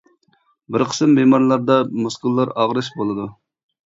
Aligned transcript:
بىر 0.77 0.83
قىسىم 0.93 1.11
بىمارلاردا 1.19 1.75
مۇسكۇللار 2.05 2.53
ئاغرىش 2.63 2.91
بولىدۇ. 3.03 3.29